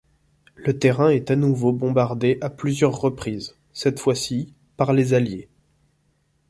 Le 0.55 0.79
terrain 0.79 1.09
est 1.11 1.29
à 1.29 1.35
nouveau 1.35 1.71
bombardé 1.73 2.39
à 2.41 2.49
plusieurs 2.49 2.99
reprises, 2.99 3.53
cette 3.71 3.99
fois-ci, 3.99 4.51
par 4.75 4.93
les 4.93 5.13
alliés. 5.13 5.47